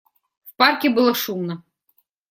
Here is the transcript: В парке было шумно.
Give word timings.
В 0.49 0.55
парке 0.55 0.89
было 0.89 1.13
шумно. 1.13 1.63